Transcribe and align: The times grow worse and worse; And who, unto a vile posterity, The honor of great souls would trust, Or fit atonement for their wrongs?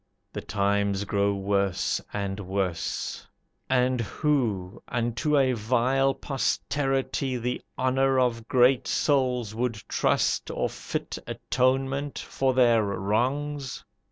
The 0.33 0.41
times 0.41 1.03
grow 1.03 1.35
worse 1.35 2.01
and 2.11 2.39
worse; 2.39 3.27
And 3.69 4.01
who, 4.01 4.81
unto 4.87 5.37
a 5.37 5.53
vile 5.53 6.15
posterity, 6.15 7.37
The 7.37 7.61
honor 7.77 8.19
of 8.19 8.47
great 8.47 8.87
souls 8.87 9.53
would 9.53 9.75
trust, 9.87 10.49
Or 10.49 10.69
fit 10.69 11.19
atonement 11.27 12.17
for 12.17 12.55
their 12.55 12.81
wrongs? 12.83 13.85